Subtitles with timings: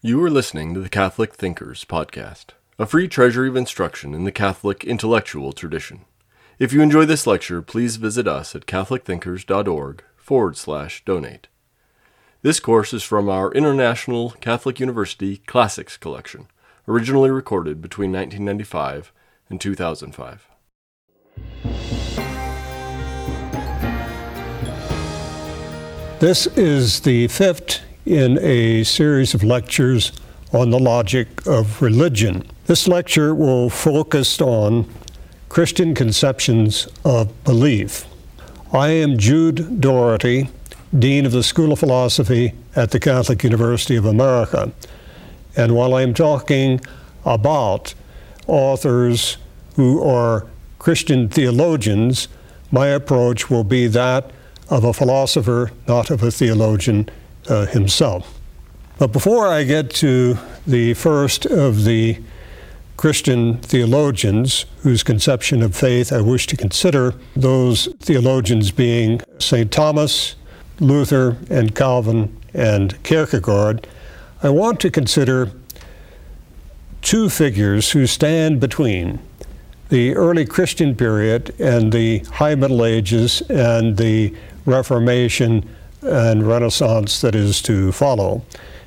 [0.00, 4.30] You are listening to the Catholic Thinkers Podcast, a free treasury of instruction in the
[4.30, 6.04] Catholic intellectual tradition.
[6.60, 11.48] If you enjoy this lecture, please visit us at catholicthinkers.org forward slash donate.
[12.42, 16.46] This course is from our International Catholic University Classics Collection,
[16.86, 19.12] originally recorded between 1995
[19.50, 20.48] and 2005.
[26.20, 30.12] This is the fifth in a series of lectures
[30.54, 32.42] on the logic of religion.
[32.64, 34.90] This lecture will focus on
[35.50, 38.06] Christian conceptions of belief.
[38.72, 40.48] I am Jude Dougherty,
[40.98, 44.72] Dean of the School of Philosophy at the Catholic University of America.
[45.54, 46.80] And while I'm talking
[47.26, 47.92] about
[48.46, 49.36] authors
[49.76, 50.46] who are
[50.78, 52.28] Christian theologians,
[52.70, 54.30] my approach will be that
[54.70, 57.10] of a philosopher, not of a theologian
[57.48, 58.38] uh, himself.
[58.98, 62.20] But before I get to the first of the
[62.96, 69.70] Christian theologians whose conception of faith I wish to consider, those theologians being St.
[69.70, 70.34] Thomas,
[70.80, 73.86] Luther, and Calvin, and Kierkegaard,
[74.42, 75.52] I want to consider
[77.02, 79.20] two figures who stand between
[79.88, 84.34] the early Christian period and the High Middle Ages and the
[84.66, 85.68] Reformation
[86.02, 88.42] and Renaissance that is to follow.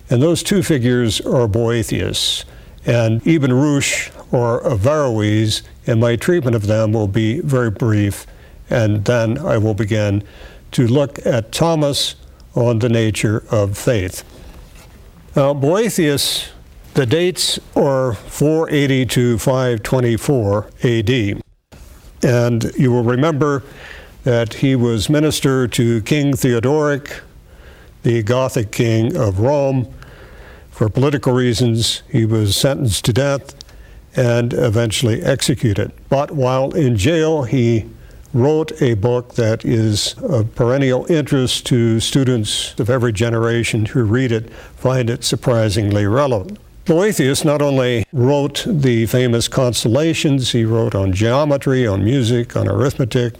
[0.09, 2.45] And those two figures are Boethius
[2.85, 8.25] and Ibn Rushd or Averroes, and my treatment of them will be very brief,
[8.69, 10.23] and then I will begin
[10.71, 12.15] to look at Thomas
[12.55, 14.23] on the nature of faith.
[15.35, 16.49] Now, Boethius,
[16.93, 21.41] the dates are 480 to 524 AD.
[22.23, 23.63] And you will remember
[24.23, 27.21] that he was minister to King Theodoric,
[28.03, 29.91] the Gothic king of Rome.
[30.69, 33.55] For political reasons, he was sentenced to death
[34.15, 35.91] and eventually executed.
[36.09, 37.85] But while in jail, he
[38.33, 44.31] wrote a book that is of perennial interest to students of every generation who read
[44.31, 46.57] it, find it surprisingly relevant.
[46.85, 53.35] Boethius not only wrote the famous consolations, he wrote on geometry, on music, on arithmetic,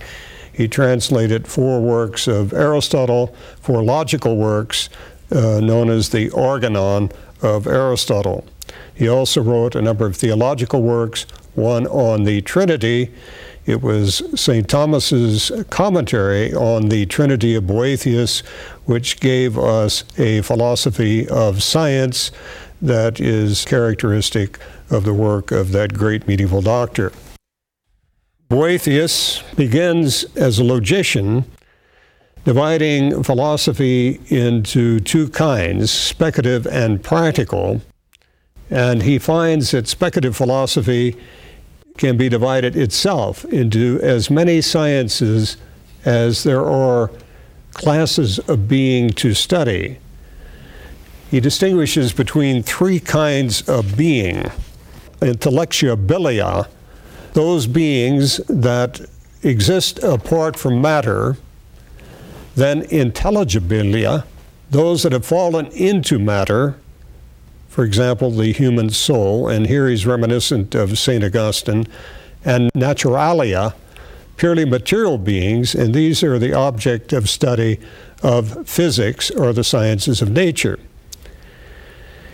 [0.62, 4.90] he translated four works of Aristotle, four logical works
[5.32, 7.12] uh, known as the Organon
[7.42, 8.46] of Aristotle.
[8.94, 11.24] He also wrote a number of theological works,
[11.56, 13.12] one on the Trinity.
[13.66, 14.70] It was St.
[14.70, 18.42] Thomas's commentary on the Trinity of Boethius,
[18.86, 22.32] which gave us a philosophy of science
[22.80, 24.60] that is characteristic
[24.92, 27.12] of the work of that great medieval doctor.
[28.52, 31.46] Boethius begins as a logician,
[32.44, 37.82] dividing philosophy into two kinds, speculative and practical.
[38.70, 41.16] And he finds that speculative philosophy
[41.98, 45.56] can be divided itself into as many sciences
[46.04, 47.10] as there are
[47.72, 49.98] classes of being to study.
[51.30, 54.52] He distinguishes between three kinds of being
[55.22, 56.68] intellectibilia,
[57.34, 59.02] those beings that
[59.44, 61.38] exist apart from matter,
[62.56, 64.26] then intelligibilia,
[64.70, 66.78] those that have fallen into matter,
[67.70, 71.24] for example, the human soul, and here he's reminiscent of St.
[71.24, 71.88] Augustine,
[72.44, 73.74] and naturalia,
[74.36, 77.80] purely material beings, and these are the object of study
[78.24, 80.80] of physics or the sciences of nature.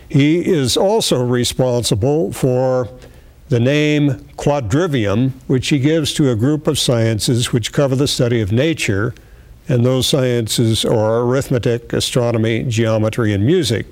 [0.09, 2.89] He is also responsible for
[3.49, 8.41] the name quadrivium, which he gives to a group of sciences which cover the study
[8.41, 9.13] of nature,
[9.69, 13.85] and those sciences are arithmetic, astronomy, geometry, and music.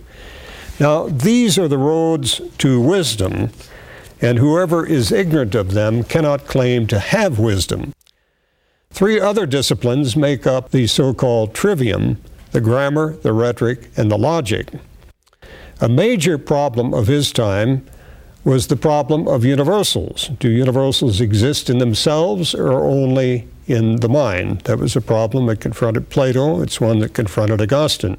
[0.79, 3.49] Now, these are the roads to wisdom,
[4.21, 7.93] and whoever is ignorant of them cannot claim to have wisdom.
[8.91, 14.17] Three other disciplines make up the so called trivium the grammar, the rhetoric, and the
[14.17, 14.69] logic.
[15.81, 17.85] A major problem of his time
[18.45, 20.29] was the problem of universals.
[20.39, 24.61] Do universals exist in themselves or only in the mind?
[24.61, 26.61] That was a problem that confronted Plato.
[26.61, 28.17] It's one that confronted Augustine.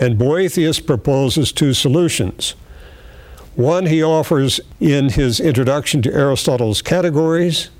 [0.00, 2.56] And Boethius proposes two solutions.
[3.54, 7.70] One he offers in his introduction to Aristotle's categories.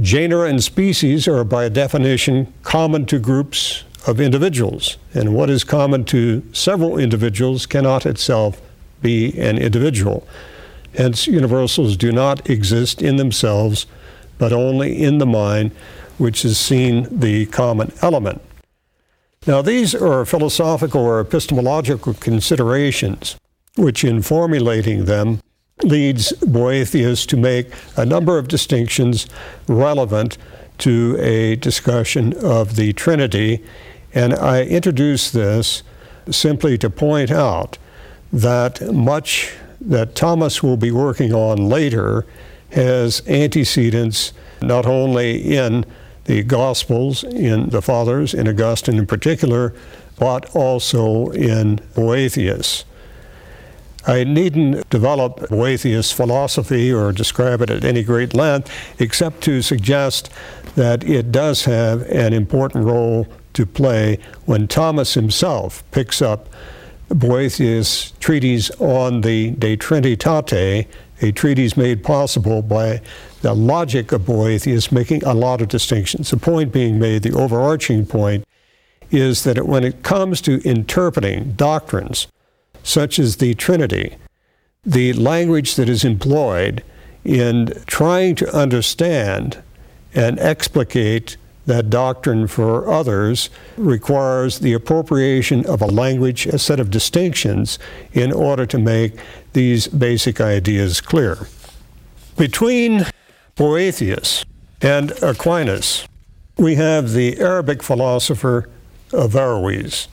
[0.00, 6.04] Genera and species are, by definition, common to groups of individuals, and what is common
[6.04, 8.60] to several individuals cannot itself
[9.00, 10.26] be an individual.
[10.96, 13.86] Hence, universals do not exist in themselves,
[14.38, 15.70] but only in the mind,
[16.18, 18.40] which has seen the common element.
[19.46, 23.36] Now, these are philosophical or epistemological considerations.
[23.76, 25.40] which in formulating them
[25.82, 29.26] leads Boethius to make a number of distinctions
[29.66, 30.38] relevant
[30.78, 33.62] to a discussion of the Trinity.
[34.14, 35.82] And I introduce this
[36.30, 37.78] simply to point out
[38.32, 42.26] that much that Thomas will be working on later
[42.70, 45.84] has antecedents not only in
[46.24, 49.74] the Gospels, in the Fathers, in Augustine in particular,
[50.18, 52.84] but also in Boethius.
[54.06, 60.30] I needn't develop Boethius' philosophy or describe it at any great length, except to suggest
[60.74, 66.48] that it does have an important role to play when Thomas himself picks up
[67.14, 70.86] Boethius' treatise on the De Trinitate,
[71.20, 73.00] a treatise made possible by
[73.42, 76.30] the logic of Boethius making a lot of distinctions.
[76.30, 78.44] The point being made, the overarching point,
[79.10, 82.26] is that when it comes to interpreting doctrines,
[82.82, 84.16] such as the Trinity,
[84.84, 86.82] the language that is employed
[87.24, 89.62] in trying to understand
[90.14, 91.36] and explicate
[91.66, 97.78] that doctrine for others requires the appropriation of a language, a set of distinctions,
[98.12, 99.14] in order to make
[99.52, 101.46] these basic ideas clear.
[102.36, 103.06] Between
[103.54, 104.44] Boethius
[104.80, 106.06] and Aquinas,
[106.56, 108.68] we have the Arabic philosopher
[109.12, 110.08] Averroes.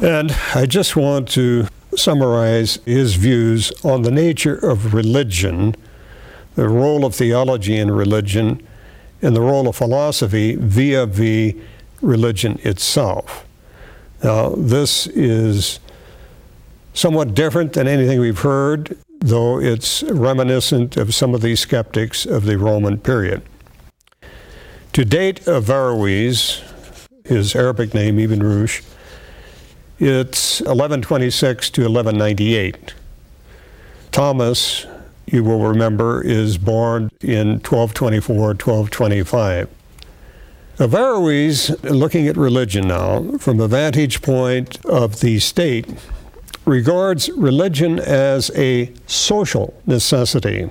[0.00, 5.74] And I just want to summarize his views on the nature of religion,
[6.54, 8.66] the role of theology in religion,
[9.22, 11.56] and the role of philosophy via the
[12.00, 13.46] religion itself.
[14.22, 15.80] Now, this is
[16.94, 22.44] somewhat different than anything we've heard, though it's reminiscent of some of the skeptics of
[22.44, 23.42] the Roman period.
[24.92, 26.60] To date, of Averroes,
[27.24, 28.84] his Arabic name, Ibn Rushd,
[29.98, 32.94] it's 1126 to 1198.
[34.10, 34.86] Thomas,
[35.26, 39.68] you will remember, is born in 1224, 1225.
[40.78, 45.86] Averroes, looking at religion now from the vantage point of the state,
[46.64, 50.70] regards religion as a social necessity,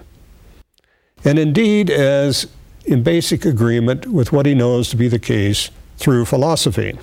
[1.23, 2.47] and indeed as
[2.85, 6.97] in basic agreement with what he knows to be the case through philosophy.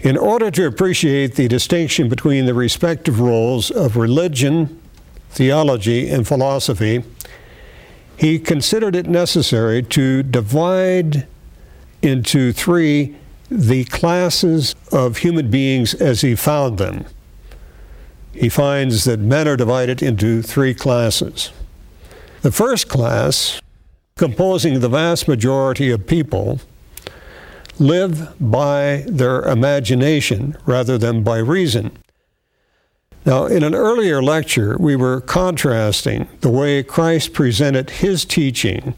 [0.00, 4.80] In order to appreciate the distinction between the respective roles of religion,
[5.36, 7.04] theology, and philosophy,
[8.16, 11.26] he considered it necessary to divide
[12.00, 13.14] into three
[13.50, 17.04] the classes of human beings as he found them.
[18.32, 21.52] He finds that men are divided into three classes.
[22.42, 23.60] The first class,
[24.16, 26.60] composing the vast majority of people,
[27.78, 31.96] live by their imagination rather than by reason.
[33.26, 38.94] Now, in an earlier lecture, we were contrasting the way Christ presented his teaching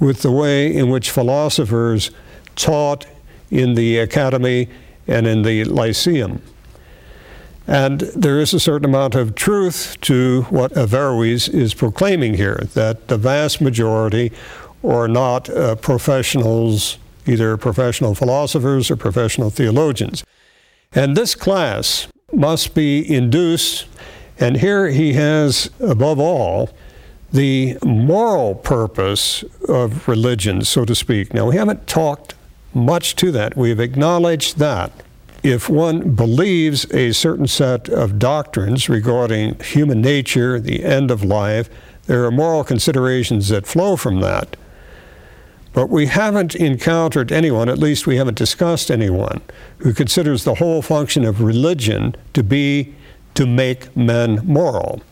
[0.00, 2.10] with the way in which philosophers
[2.56, 3.06] taught
[3.52, 4.68] in the academy
[5.06, 6.42] and in the lyceum.
[7.68, 13.06] And there is a certain amount of truth to what Averroes is proclaiming here that
[13.06, 14.32] the vast majority
[14.82, 20.24] are not uh, professionals either professional philosophers or professional theologians.
[20.92, 23.86] And this class must be induced,
[24.38, 26.70] and here he has, above all,
[27.32, 31.32] the moral purpose of religion, so to speak.
[31.32, 32.34] Now, we haven't talked
[32.74, 33.56] much to that.
[33.56, 34.92] We've acknowledged that
[35.42, 41.68] if one believes a certain set of doctrines regarding human nature, the end of life,
[42.06, 44.56] there are moral considerations that flow from that.
[45.72, 49.40] But we haven't encountered anyone, at least we haven't discussed anyone,
[49.78, 52.94] who considers the whole function of religion to be
[53.34, 55.02] to make men moral.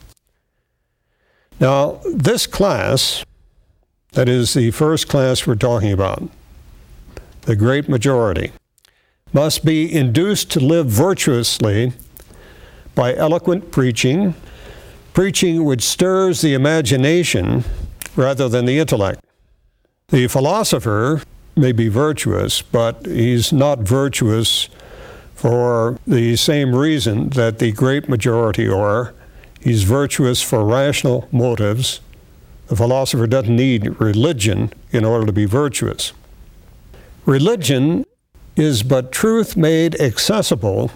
[1.58, 3.24] Now, this class,
[4.12, 6.28] that is the first class we're talking about,
[7.42, 8.52] the great majority,
[9.32, 11.92] must be induced to live virtuously
[12.94, 14.34] by eloquent preaching,
[15.14, 17.64] preaching which stirs the imagination
[18.16, 19.20] rather than the intellect.
[20.10, 21.22] The philosopher
[21.56, 24.68] may be virtuous, but he's not virtuous
[25.36, 29.14] for the same reason that the great majority are.
[29.60, 32.00] He's virtuous for rational motives.
[32.66, 36.12] The philosopher doesn't need religion in order to be virtuous.
[37.24, 38.04] Religion
[38.56, 40.90] is but truth made accessible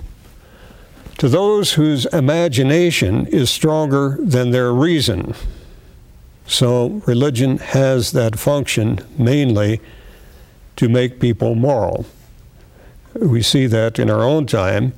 [1.18, 5.34] to those whose imagination is stronger than their reason.
[6.46, 9.80] So religion has that function mainly
[10.76, 12.06] to make people moral.
[13.14, 14.92] We see that in our own time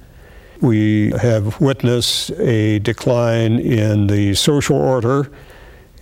[0.60, 5.30] we have witnessed a decline in the social order,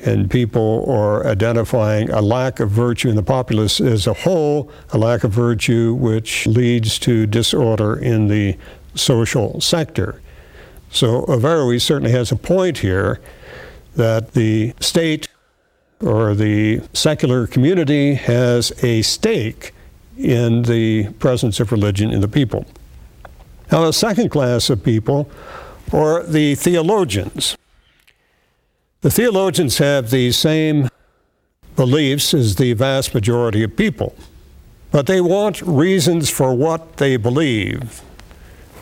[0.04, 4.98] and people are identifying a lack of virtue in the populace as a whole, a
[4.98, 8.56] lack of virtue which leads to disorder in the
[8.94, 10.20] social sector.
[10.90, 13.20] So Averroes certainly has a point here
[13.96, 15.28] that the state
[16.00, 19.72] or the secular community has a stake
[20.16, 22.66] in the presence of religion in the people.
[23.72, 25.30] Now, the second class of people
[25.92, 27.56] are the theologians.
[29.00, 30.88] The theologians have the same
[31.76, 34.14] beliefs as the vast majority of people,
[34.90, 38.02] but they want reasons for what they believe.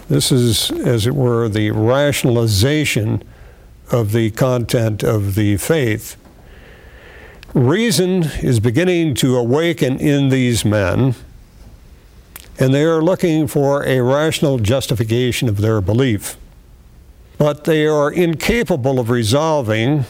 [0.09, 3.23] This is, as it were, the rationalization
[3.91, 6.17] of the content of the faith.
[7.55, 11.15] Reason is beginning to awaken in these men
[12.59, 16.37] and they are looking for a rational justification of their belief.
[17.39, 20.05] But they are incapable of resolving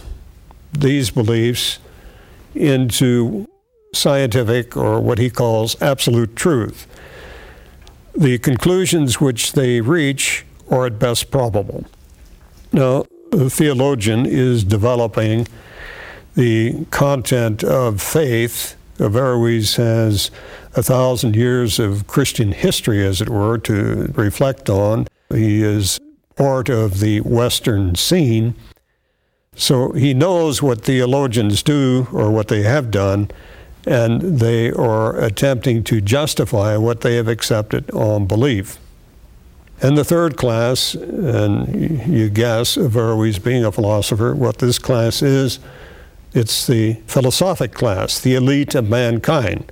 [0.73, 1.79] these beliefs
[2.55, 3.49] into
[3.95, 6.87] scientific or what he calls absolute truth.
[8.15, 11.87] The conclusions which they reach are at best probable.
[12.73, 15.47] Now, the theologian is developing
[16.35, 18.77] the content of faith.
[18.99, 20.31] Averroes has
[20.75, 25.07] a thousand years of Christian history, as it were, to reflect on.
[25.31, 25.99] He is
[26.37, 28.55] part of the Western scene.
[29.55, 33.31] So he knows what theologians do or what they have done,
[33.87, 38.79] and they are attempting to justify what they have accepted on belief.
[39.83, 45.59] And the third class, and you guess, Averroes being a philosopher, what this class is,
[46.35, 49.71] it's the philosophic class, the elite of mankind.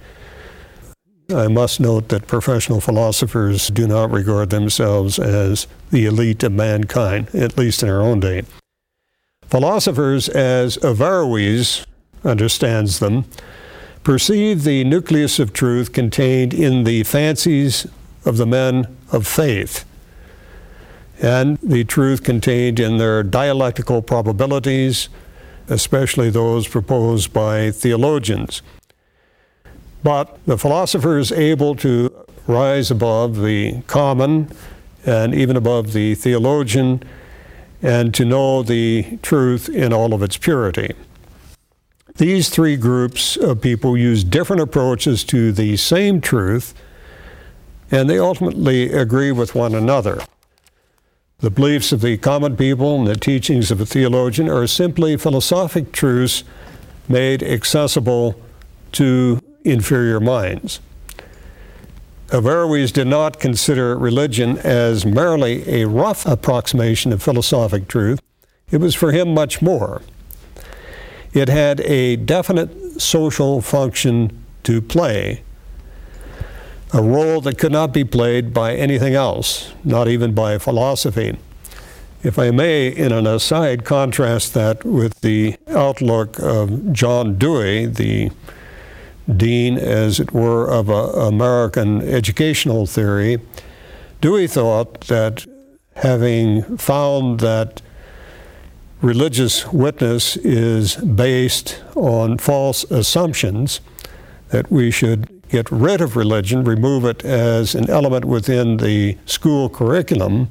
[1.34, 7.32] I must note that professional philosophers do not regard themselves as the elite of mankind,
[7.34, 8.42] at least in our own day.
[9.46, 11.86] Philosophers, as Averroes
[12.24, 13.24] understands them,
[14.02, 17.86] perceive the nucleus of truth contained in the fancies
[18.24, 19.84] of the men of faith,
[21.20, 25.08] and the truth contained in their dialectical probabilities,
[25.68, 28.62] especially those proposed by theologians.
[30.02, 32.14] But the philosopher is able to
[32.46, 34.50] rise above the common
[35.04, 37.02] and even above the theologian
[37.82, 40.94] and to know the truth in all of its purity.
[42.16, 46.74] These three groups of people use different approaches to the same truth,
[47.90, 50.20] and they ultimately agree with one another.
[51.40, 55.90] The beliefs of the common people and the teachings of a theologian are simply philosophic
[55.90, 56.44] truths
[57.08, 58.38] made accessible
[58.92, 60.80] to inferior minds.
[62.30, 68.20] Averroes did not consider religion as merely a rough approximation of philosophic truth.
[68.70, 70.02] It was for him much more.
[71.32, 75.42] It had a definite social function to play,
[76.92, 81.38] a role that could not be played by anything else, not even by philosophy.
[82.22, 88.30] If I may, in an aside, contrast that with the outlook of John Dewey, the
[89.34, 93.38] dean, as it were, of American educational theory,
[94.20, 95.46] Dewey thought that
[95.96, 97.80] having found that
[99.00, 103.80] religious witness is based on false assumptions,
[104.48, 109.68] that we should get rid of religion, remove it as an element within the school
[109.68, 110.48] curriculum,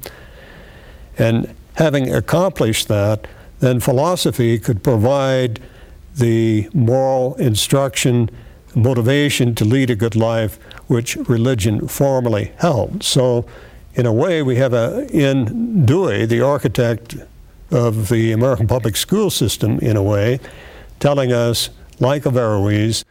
[1.18, 3.26] and having accomplished that,
[3.60, 5.60] then philosophy could provide
[6.16, 8.30] the moral instruction
[8.74, 13.02] motivation to lead a good life, which religion formerly held.
[13.02, 13.46] So,
[13.94, 17.16] in a way, we have a, in Dewey, the architect
[17.70, 20.38] of the American public school system, in a way,
[21.00, 23.04] telling us, like Averroes,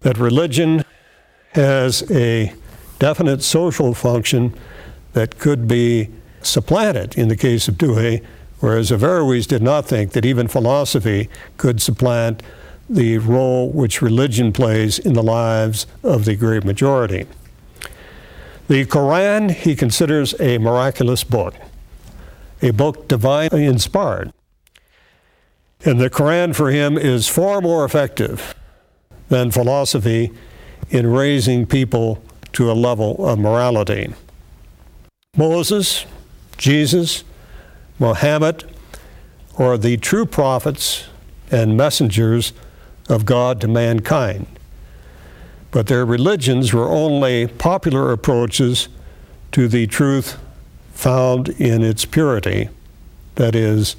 [0.00, 0.84] that religion
[1.56, 2.54] has a
[2.98, 4.54] definite social function
[5.14, 6.10] that could be
[6.42, 8.22] supplanted in the case of Dewey,
[8.60, 12.42] whereas Averroes did not think that even philosophy could supplant
[12.88, 17.26] the role which religion plays in the lives of the great majority.
[18.68, 21.54] The Quran he considers a miraculous book,
[22.62, 24.32] a book divinely inspired.
[25.84, 28.54] And the Quran for him is far more effective
[29.28, 30.32] than philosophy
[30.90, 34.12] in raising people to a level of morality.
[35.36, 36.06] Moses,
[36.56, 37.24] Jesus,
[37.98, 38.64] Mohammed
[39.58, 41.06] are the true prophets
[41.50, 42.52] and messengers
[43.08, 44.46] of God to mankind.
[45.70, 48.88] But their religions were only popular approaches
[49.52, 50.38] to the truth
[50.92, 52.70] found in its purity,
[53.34, 53.96] that is,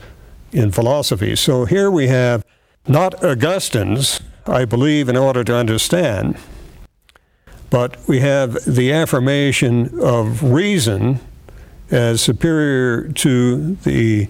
[0.51, 1.35] in philosophy.
[1.35, 2.43] So here we have
[2.87, 6.37] not Augustine's, I believe, in order to understand,
[7.69, 11.19] but we have the affirmation of reason
[11.91, 14.27] as superior to the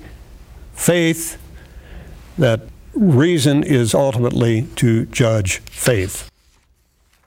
[0.73, 1.37] faith
[2.37, 2.61] that
[2.93, 6.29] reason is ultimately to judge faith.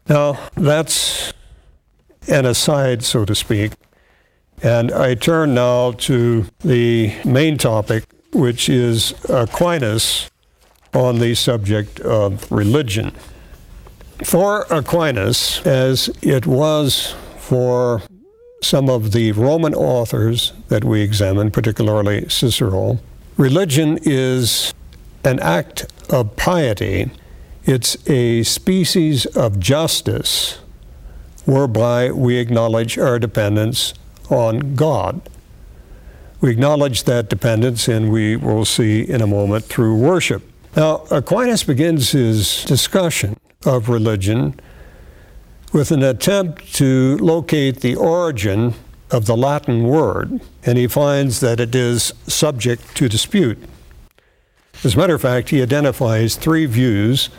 [0.08, 1.32] Now, that's
[2.28, 3.72] an aside, so to speak.
[4.62, 10.30] And I turn now to the main topic, which is Aquinas
[10.92, 13.12] on the subject of religion.
[14.24, 18.02] For Aquinas, as it was for
[18.62, 22.98] some of the Roman authors that we examine, particularly Cicero,
[23.36, 24.74] religion is
[25.24, 27.10] an act of piety.
[27.64, 30.58] It's a species of justice
[31.46, 33.94] whereby we acknowledge our dependence
[34.28, 35.22] on God.
[36.40, 40.42] We acknowledge that dependence, and we will see in a moment through worship.
[40.76, 43.36] Now, Aquinas begins his discussion
[43.66, 44.58] of religion
[45.72, 48.74] with an attempt to locate the origin
[49.10, 53.58] of the Latin word, and he finds that it is subject to dispute.
[54.84, 57.30] As a matter of fact, he identifies three views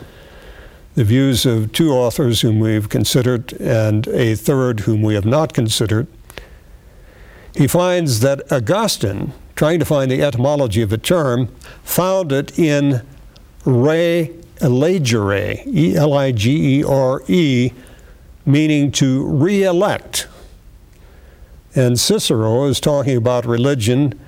[0.94, 5.54] the views of two authors whom we've considered and a third whom we have not
[5.54, 6.06] considered.
[7.56, 11.48] He finds that Augustine, trying to find the etymology of a term,
[11.82, 13.06] found it in
[13.64, 17.72] re elegere, E L I G E R E,
[18.44, 20.28] meaning to re elect.
[21.74, 24.18] And Cicero is talking about religion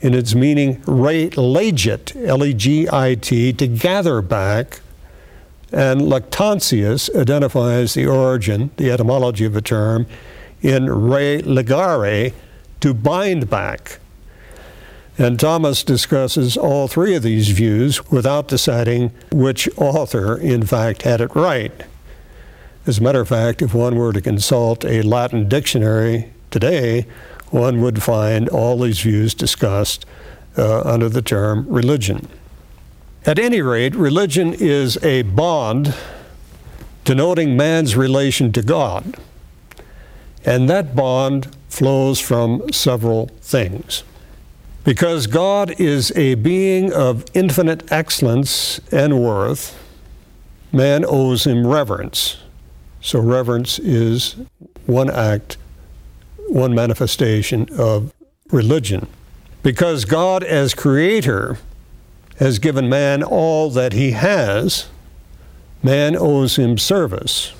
[0.00, 4.80] in its meaning re legit, L E G I T, to gather back.
[5.72, 10.06] And Lactantius identifies the origin, the etymology of the term,
[10.62, 12.32] in re legare,
[12.80, 13.98] to bind back.
[15.18, 21.22] And Thomas discusses all three of these views without deciding which author, in fact, had
[21.22, 21.72] it right.
[22.86, 27.06] As a matter of fact, if one were to consult a Latin dictionary today,
[27.50, 30.04] one would find all these views discussed
[30.58, 32.28] uh, under the term religion.
[33.24, 35.94] At any rate, religion is a bond
[37.04, 39.16] denoting man's relation to God.
[40.44, 44.04] And that bond flows from several things.
[44.86, 49.76] Because God is a being of infinite excellence and worth,
[50.72, 52.36] man owes him reverence.
[53.00, 54.36] So, reverence is
[54.86, 55.56] one act,
[56.46, 58.14] one manifestation of
[58.52, 59.08] religion.
[59.64, 61.58] Because God, as creator,
[62.38, 64.86] has given man all that he has,
[65.82, 67.52] man owes him service.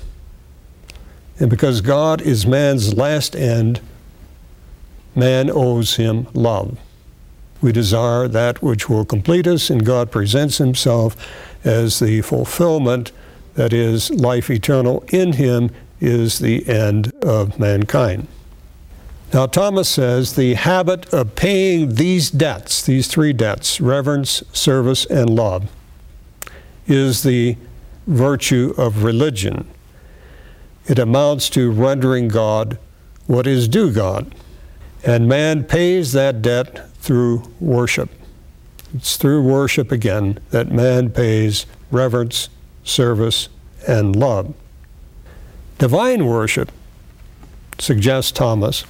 [1.39, 3.81] And because God is man's last end,
[5.13, 6.79] man owes him love.
[7.61, 11.15] We desire that which will complete us, and God presents Himself
[11.63, 13.11] as the fulfillment
[13.55, 15.03] that is life eternal.
[15.09, 18.27] In Him is the end of mankind.
[19.33, 25.29] Now, Thomas says the habit of paying these debts, these three debts reverence, service, and
[25.29, 25.69] love
[26.85, 27.57] is the
[28.05, 29.67] virtue of religion.
[30.85, 32.77] It amounts to rendering God
[33.25, 34.33] what is due God.
[35.05, 38.09] And man pays that debt through worship.
[38.93, 42.49] It's through worship again that man pays reverence,
[42.83, 43.47] service,
[43.87, 44.53] and love.
[45.77, 46.69] Divine worship,
[47.79, 48.83] suggests Thomas,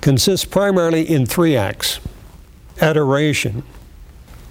[0.00, 2.00] consists primarily in three acts
[2.80, 3.62] adoration,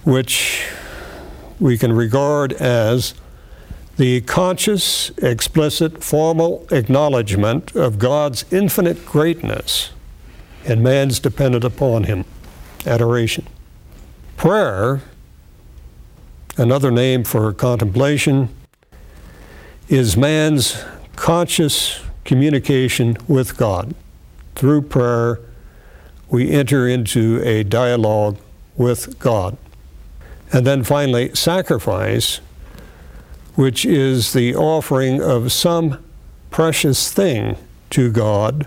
[0.04, 0.64] which
[1.58, 3.14] we can regard as
[3.96, 9.90] the conscious, explicit, formal acknowledgement of God's infinite greatness
[10.64, 12.24] and man's dependent upon Him
[12.86, 13.46] adoration.
[14.36, 15.00] Prayer,
[16.56, 18.48] another name for contemplation,
[19.88, 20.82] is man's
[21.16, 23.94] conscious communication with God.
[24.54, 25.40] Through prayer,
[26.28, 28.38] we enter into a dialogue
[28.76, 29.56] with God.
[30.52, 32.40] And then finally, sacrifice,
[33.54, 36.02] which is the offering of some
[36.50, 37.56] precious thing
[37.90, 38.66] to God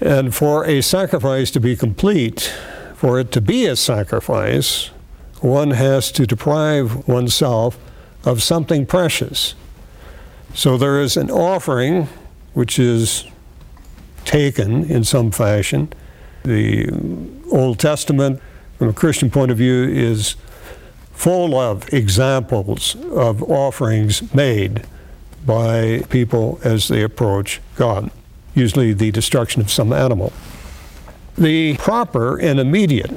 [0.00, 2.52] and for a sacrifice to be complete,
[2.94, 4.90] for it to be a sacrifice,
[5.40, 7.78] one has to deprive oneself
[8.24, 9.54] of something precious.
[10.54, 12.08] So there is an offering
[12.54, 13.24] which is
[14.24, 15.92] taken in some fashion.
[16.42, 16.88] The
[17.50, 18.40] Old Testament,
[18.78, 20.36] from a Christian point of view, is
[21.12, 24.84] full of examples of offerings made
[25.44, 28.10] by people as they approach God.
[28.56, 30.32] Usually the destruction of some animal.
[31.38, 33.12] The proper and immediate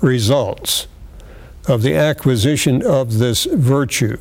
[0.00, 0.86] results
[1.66, 4.18] of the acquisition of this virtue.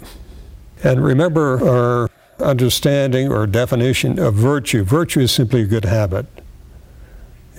[0.84, 4.84] And remember our understanding or definition of virtue.
[4.84, 6.26] Virtue is simply a good habit.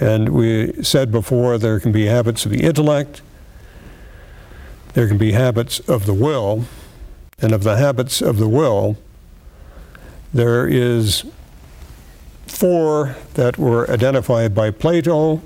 [0.01, 3.21] And we said before there can be habits of the intellect,
[4.95, 6.64] there can be habits of the will,
[7.38, 8.97] and of the habits of the will,
[10.33, 11.25] there is
[12.61, 15.40] four that were identified by Plato,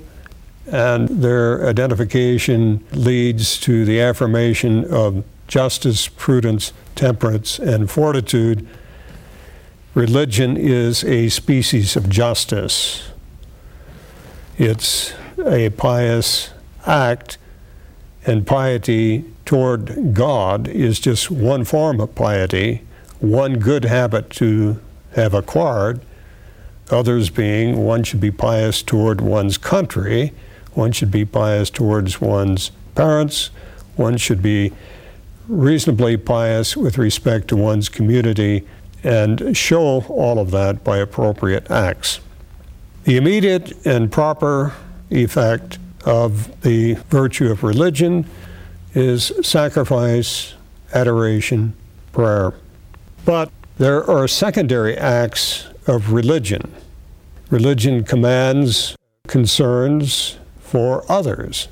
[0.69, 8.67] and their identification leads to the affirmation of justice, prudence, temperance, and fortitude.
[9.93, 13.11] Religion is a species of justice.
[14.57, 16.49] It's a pious
[16.85, 17.37] act,
[18.25, 22.81] and piety toward God is just one form of piety,
[23.21, 24.81] one good habit to
[25.13, 26.01] have acquired.
[26.91, 30.33] Others being one should be pious toward one's country,
[30.73, 33.49] one should be pious towards one's parents,
[33.95, 34.71] one should be
[35.47, 38.67] reasonably pious with respect to one's community,
[39.03, 42.19] and show all of that by appropriate acts.
[43.03, 44.73] The immediate and proper
[45.09, 48.25] effect of the virtue of religion
[48.93, 50.53] is sacrifice,
[50.93, 51.73] adoration,
[52.11, 52.53] prayer.
[53.25, 56.73] But there are secondary acts of religion.
[57.49, 58.95] Religion commands
[59.27, 61.67] concerns for others.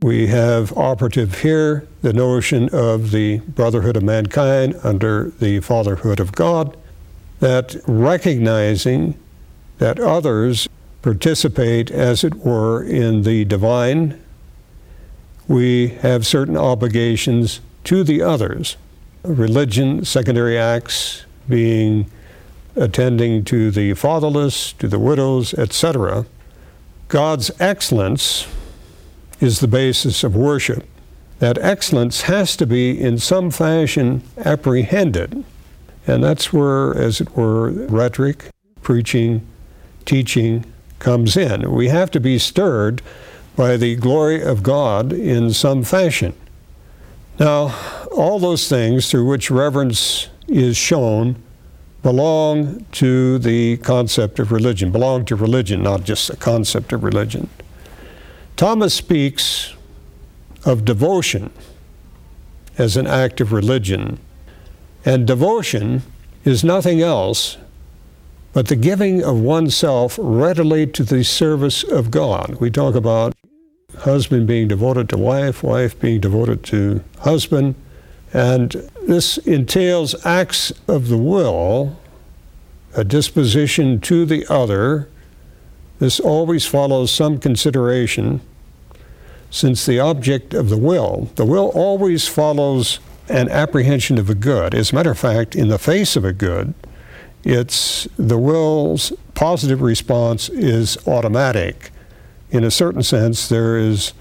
[0.00, 6.32] We have operative here the notion of the brotherhood of mankind under the fatherhood of
[6.32, 6.76] God,
[7.40, 9.14] that recognizing
[9.78, 10.68] that others
[11.02, 14.18] participate, as it were, in the divine
[15.48, 18.76] we have certain obligations to the others.
[19.22, 22.10] Religion, secondary acts being
[22.76, 26.26] attending to the fatherless, to the widows, etc.
[27.08, 28.46] God's excellence
[29.40, 30.86] is the basis of worship.
[31.40, 35.44] That excellence has to be in some fashion apprehended.
[36.06, 38.48] And that's where, as it were, rhetoric,
[38.82, 39.46] preaching,
[40.04, 40.64] teaching
[40.98, 41.72] comes in.
[41.72, 43.02] We have to be stirred
[43.56, 46.34] by the glory of God in some fashion.
[47.38, 47.74] Now,
[48.12, 51.42] all those things through which reverence is shown
[52.02, 57.48] belong to the concept of religion, belong to religion, not just the concept of religion.
[58.56, 59.74] Thomas speaks
[60.64, 61.50] of devotion
[62.78, 64.18] as an act of religion,
[65.04, 66.02] and devotion
[66.44, 67.56] is nothing else
[68.52, 72.56] but the giving of oneself readily to the service of God.
[72.60, 73.34] We talk about
[74.00, 77.74] husband being devoted to wife, wife being devoted to husband.
[78.32, 81.98] And this entails acts of the will,
[82.94, 85.08] a disposition to the other.
[85.98, 88.40] This always follows some consideration,
[89.50, 94.74] since the object of the will, the will always follows an apprehension of a good.
[94.74, 96.74] As a matter of fact, in the face of a good,
[97.44, 101.92] it's the will's positive response is automatic
[102.52, 104.12] in a certain sense, there is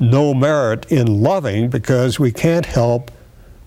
[0.00, 3.10] no merit in loving because we can't help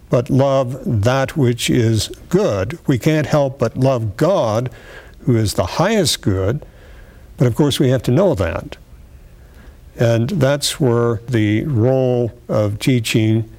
[0.09, 2.77] but love that which is good.
[2.87, 4.69] We can't help but love God,
[5.21, 6.65] who is the highest good,
[7.37, 8.77] but of course we have to know that.
[9.97, 13.49] And that's where the role of teaching,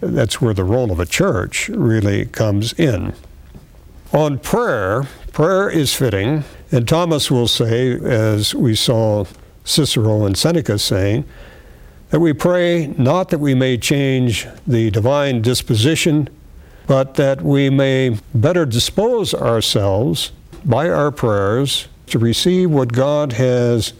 [0.00, 3.14] that's where the role of a church really comes in.
[4.12, 9.24] On prayer, prayer is fitting, and Thomas will say, as we saw
[9.64, 11.24] Cicero and Seneca saying
[12.12, 16.28] that we pray not that we may change the divine disposition,
[16.86, 20.30] but that we may better dispose ourselves
[20.62, 23.94] by our prayers to receive what God has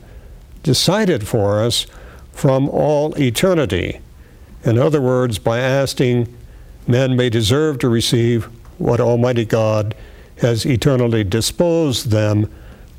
[0.63, 1.87] decided for us
[2.33, 3.99] from all eternity.
[4.63, 6.29] In other words, by asking,
[6.87, 8.45] men may deserve to receive
[8.77, 9.95] what Almighty God
[10.37, 12.53] has eternally disposed them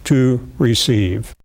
[0.05, 1.35] to receive.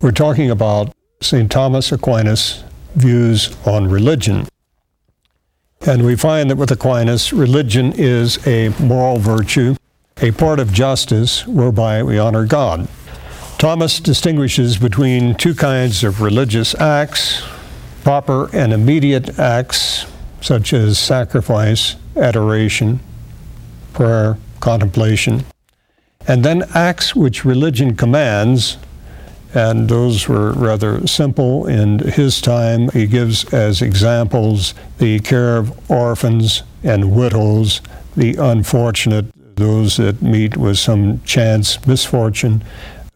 [0.00, 1.50] We're talking about St.
[1.50, 4.46] Thomas Aquinas' views on religion.
[5.86, 9.74] And we find that with Aquinas, religion is a moral virtue,
[10.20, 12.88] a part of justice whereby we honor God.
[13.58, 17.42] Thomas distinguishes between two kinds of religious acts
[18.02, 20.06] proper and immediate acts,
[20.40, 23.00] such as sacrifice, adoration,
[23.92, 25.44] prayer, contemplation,
[26.26, 28.76] and then acts which religion commands,
[29.54, 32.88] and those were rather simple in his time.
[32.90, 37.80] He gives as examples the care of orphans and widows,
[38.16, 42.64] the unfortunate, those that meet with some chance misfortune,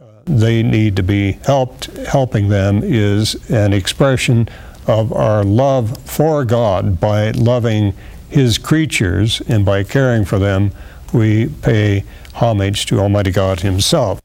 [0.01, 1.87] uh, they need to be helped.
[2.07, 4.49] Helping them is an expression
[4.87, 7.94] of our love for God by loving
[8.29, 10.72] His creatures and by caring for them.
[11.12, 14.20] We pay homage to Almighty God Himself.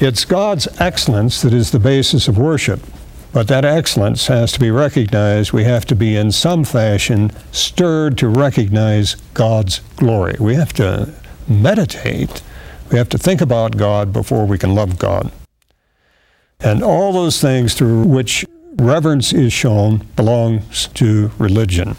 [0.00, 2.80] It's God's excellence that is the basis of worship.
[3.34, 5.52] But that excellence has to be recognized.
[5.52, 10.36] We have to be, in some fashion, stirred to recognize God's glory.
[10.40, 11.12] We have to
[11.46, 12.42] meditate.
[12.90, 15.30] We have to think about God before we can love God.
[16.60, 21.94] And all those things through which reverence is shown belongs to religion.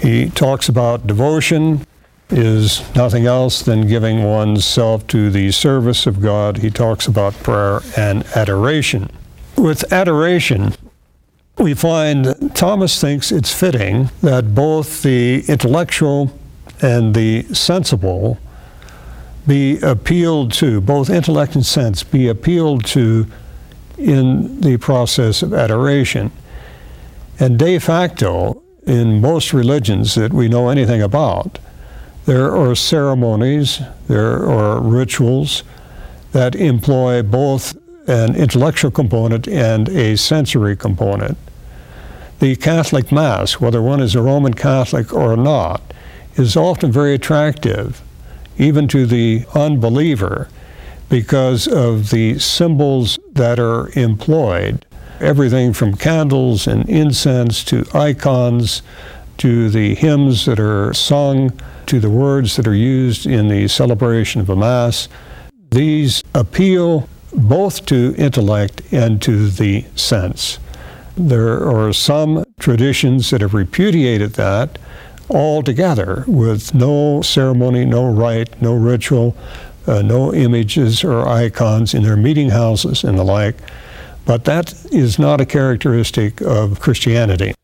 [0.00, 1.84] He talks about devotion
[2.30, 6.58] is nothing else than giving one's self to the service of God.
[6.58, 9.10] He talks about prayer and adoration.
[9.56, 10.74] With adoration,
[11.58, 16.36] we find Thomas thinks it's fitting that both the intellectual
[16.82, 18.38] and the sensible
[19.46, 23.26] be appealed to, both intellect and sense be appealed to
[23.98, 26.32] in the process of adoration.
[27.38, 31.58] And de facto, in most religions that we know anything about,
[32.26, 35.62] there are ceremonies, there are rituals
[36.32, 37.76] that employ both
[38.08, 41.38] an intellectual component and a sensory component.
[42.40, 45.94] The Catholic Mass, whether one is a Roman Catholic or not,
[46.36, 48.02] is often very attractive,
[48.58, 50.48] even to the unbeliever,
[51.08, 54.84] because of the symbols that are employed.
[55.20, 58.82] Everything from candles and incense to icons
[59.38, 61.52] to the hymns that are sung
[61.86, 65.08] to the words that are used in the celebration of a Mass.
[65.70, 70.58] These appeal both to intellect and to the sense.
[71.16, 74.78] There are some traditions that have repudiated that
[75.30, 79.36] altogether with no ceremony, no rite, no ritual,
[79.86, 83.56] uh, no images or icons in their meeting houses and the like.
[84.26, 87.54] But that is not a characteristic of Christianity.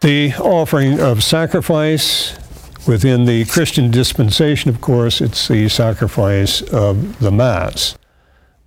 [0.00, 2.36] The offering of sacrifice
[2.86, 7.96] within the Christian dispensation, of course, it's the sacrifice of the Mass.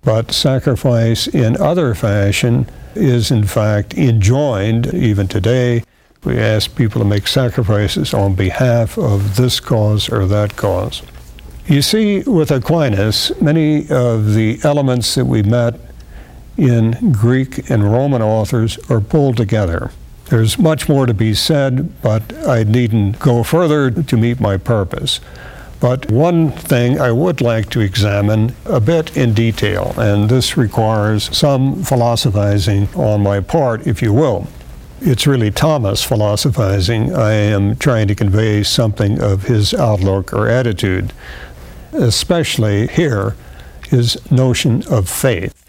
[0.02, 5.84] But sacrifice in other fashion is, in fact, enjoined even today.
[6.24, 11.02] We ask people to make sacrifices on behalf of this cause or that cause.
[11.66, 15.78] You see, with Aquinas, many of the elements that we met
[16.56, 19.90] in Greek and Roman authors are pulled together.
[20.32, 25.20] There's much more to be said, but I needn't go further to meet my purpose.
[25.78, 31.36] But one thing I would like to examine a bit in detail, and this requires
[31.36, 34.46] some philosophizing on my part, if you will.
[35.02, 37.14] It's really Thomas philosophizing.
[37.14, 41.12] I am trying to convey something of his outlook or attitude,
[41.92, 43.36] especially here,
[43.90, 45.68] his notion of faith.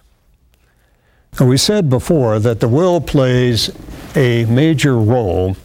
[1.38, 3.69] Now, we said before that the will plays
[4.15, 5.56] a major role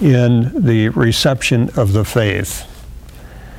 [0.00, 2.64] in the reception of the faith.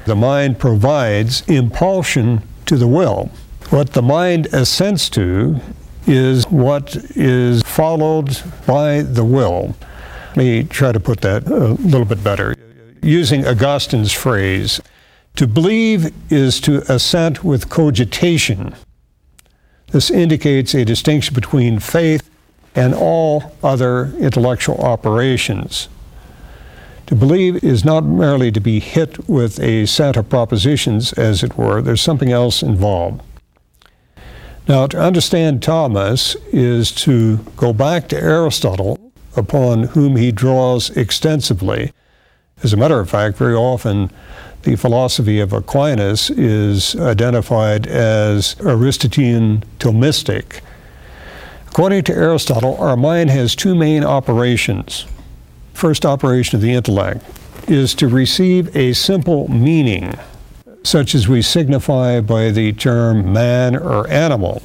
[0.05, 3.31] The mind provides impulsion to the will.
[3.69, 5.59] What the mind assents to
[6.05, 9.75] is what is followed by the will.
[10.29, 12.55] Let me try to put that a little bit better.
[13.01, 14.79] Using Augustine's phrase,
[15.35, 18.75] to believe is to assent with cogitation.
[19.91, 22.29] This indicates a distinction between faith
[22.77, 25.89] and all other intellectual operations.
[27.07, 31.57] To believe is not merely to be hit with a set of propositions, as it
[31.57, 33.23] were, there's something else involved.
[34.67, 38.99] Now, to understand Thomas is to go back to Aristotle,
[39.35, 41.93] upon whom he draws extensively.
[42.61, 44.11] As a matter of fact, very often
[44.63, 50.61] the philosophy of Aquinas is identified as Aristotelian Thomistic.
[51.77, 55.05] According to Aristotle, our mind has two main operations
[55.75, 57.23] first operation of the intellect
[57.69, 60.15] is to receive a simple meaning,
[60.81, 64.63] such as we signify by the term man or animal.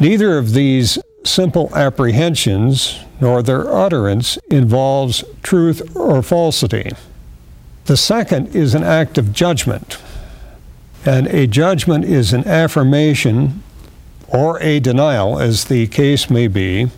[0.00, 6.90] Neither of these simple apprehensions nor their utterance involves truth or falsity.
[7.84, 9.98] The second is an act of judgment,
[11.04, 13.62] and a judgment is an affirmation
[14.28, 16.90] or a denial, as the case may be,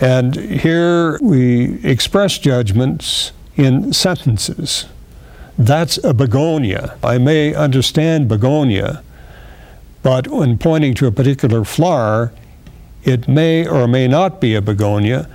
[0.00, 4.86] and here we express judgments in sentences.
[5.58, 6.98] That's a begonia.
[7.02, 9.02] I may understand begonia,
[10.02, 12.32] but when pointing to a particular flower,
[13.04, 15.28] it may or may not be a begonia.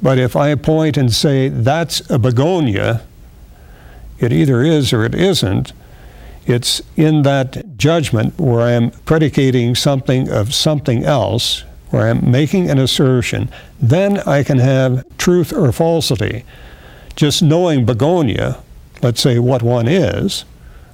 [0.00, 3.02] But if I point and say, that's a begonia,
[4.18, 5.72] It either is or it isn't.
[6.46, 12.78] It's in that judgment where I'm predicating something of something else, where I'm making an
[12.78, 13.48] assertion.
[13.80, 16.44] Then I can have truth or falsity.
[17.16, 18.62] Just knowing begonia,
[19.02, 20.44] let's say what one is,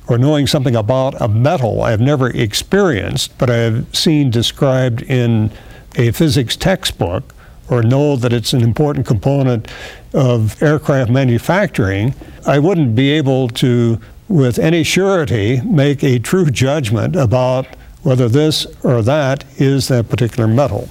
[0.08, 5.50] or knowing something about a metal I've never experienced, but I've seen described in
[5.96, 7.34] a physics textbook,
[7.68, 9.68] or know that it's an important component
[10.12, 12.14] of aircraft manufacturing,
[12.46, 14.00] I wouldn't be able to,
[14.32, 17.66] with any surety, make a true judgment about
[18.02, 20.88] whether this or that is that particular metal.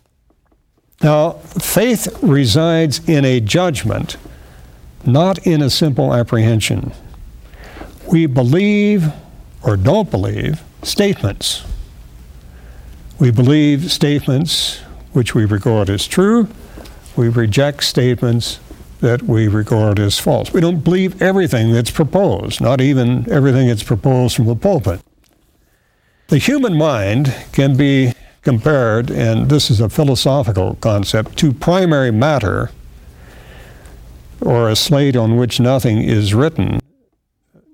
[1.01, 4.17] Now, faith resides in a judgment,
[5.05, 6.91] not in a simple apprehension.
[8.11, 9.11] We believe
[9.63, 11.63] or don't believe statements.
[13.19, 14.81] We believe statements
[15.13, 16.47] which we regard as true.
[17.15, 18.59] We reject statements
[19.01, 20.53] that we regard as false.
[20.53, 25.01] We don't believe everything that's proposed, not even everything that's proposed from the pulpit.
[26.27, 32.71] The human mind can be compared, and this is a philosophical concept, to primary matter
[34.39, 36.79] or a slate on which nothing is written,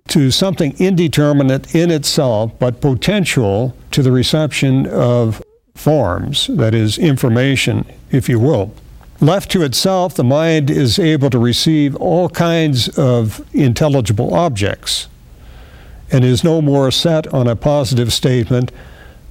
[0.07, 5.41] to something indeterminate in itself but potential to the reception of
[5.75, 8.73] forms, that is, information, if you will.
[9.19, 15.08] Left to itself, the mind is able to receive all kinds of intelligible objects
[16.12, 18.71] and is no more set on a positive statement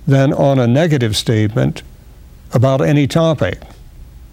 [0.06, 1.82] than on a negative statement
[2.52, 3.60] about any topic.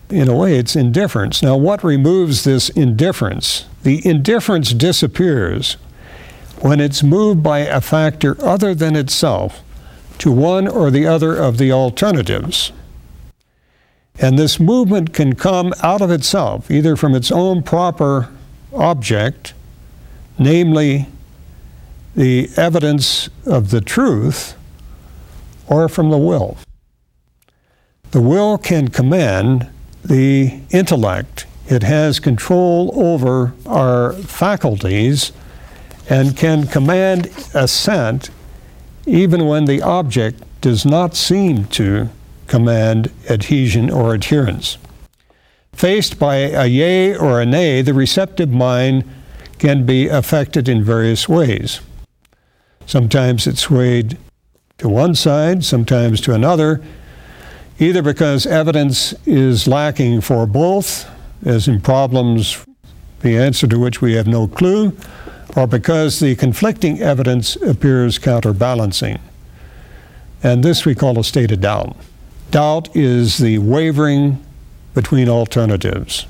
[0.09, 1.41] In a way, it's indifference.
[1.41, 3.65] Now, what removes this indifference?
[3.83, 5.77] The indifference disappears
[6.61, 9.61] when it's moved by a factor other than itself
[10.19, 12.71] to one or the other of the alternatives.
[14.19, 18.29] And this movement can come out of itself, either from its own proper
[18.73, 19.53] object,
[20.37, 21.07] namely
[22.15, 24.55] the evidence of the truth,
[25.67, 26.57] or from the will.
[28.11, 29.69] The will can command
[30.03, 31.47] the intellect.
[31.67, 35.31] It has control over our faculties
[36.09, 38.29] and can command assent
[39.05, 42.09] even when the object does not seem to
[42.53, 44.77] command adhesion or adherence.
[45.71, 49.03] Faced by a yea or a nay, the receptive mind
[49.57, 51.81] can be affected in various ways.
[52.85, 54.19] Sometimes it's swayed
[54.77, 56.79] to one side, sometimes to another,
[57.79, 61.09] either because evidence is lacking for both,
[61.43, 62.63] as in problems
[63.21, 64.95] the answer to which we have no clue,
[65.57, 69.17] or because the conflicting evidence appears counterbalancing.
[70.43, 71.97] And this we call a state of doubt.
[72.53, 74.39] Doubt is the wavering
[74.93, 76.27] between alternatives.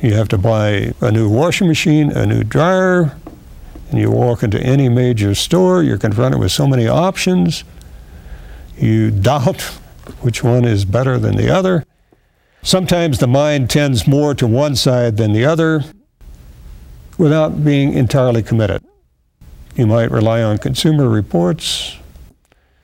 [0.00, 3.16] You have to buy a new washing machine, a new dryer,
[3.90, 7.64] and you walk into any major store, you're confronted with so many options.
[8.78, 9.62] You doubt
[10.20, 11.84] which one is better than the other.
[12.62, 15.82] Sometimes the mind tends more to one side than the other
[17.18, 18.84] without being entirely committed.
[19.74, 21.96] You might rely on consumer reports.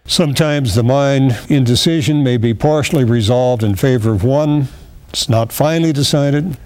[0.09, 4.69] Sometimes the mind indecision may be partially resolved in favor of one.
[5.11, 6.57] It's not finally decided.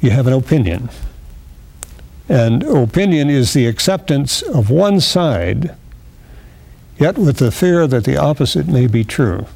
[0.00, 0.90] You have an opinion.
[2.28, 5.76] And opinion is the acceptance of one side,
[6.98, 9.46] yet with the fear that the opposite may be true.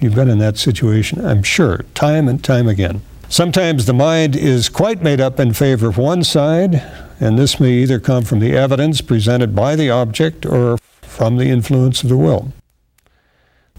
[0.00, 3.02] You've been in that situation, I'm sure, time and time again.
[3.32, 6.82] Sometimes the mind is quite made up in favor of one side,
[7.18, 11.46] and this may either come from the evidence presented by the object or from the
[11.46, 12.52] influence of the will.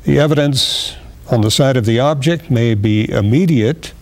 [0.05, 0.95] The evidence
[1.29, 3.93] on the side of the object may be immediate,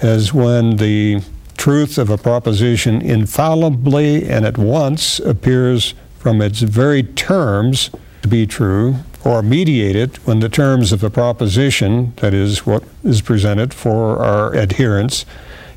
[0.00, 1.22] as when the
[1.56, 7.90] truth of a proposition infallibly and at once appears from its very terms
[8.22, 13.22] to be true, or mediated when the terms of a proposition, that is, what is
[13.22, 15.24] presented for our adherence,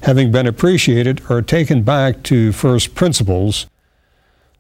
[0.04, 3.68] having been appreciated, are taken back to first principles.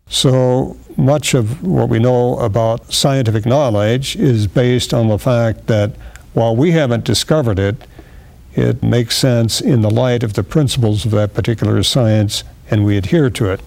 [0.08, 5.92] So much of what we know about scientific knowledge is based on the fact that
[6.34, 7.76] while we haven't discovered it,
[8.56, 12.98] it makes sense in the light of the principles of that particular science and we
[12.98, 13.62] adhere to it.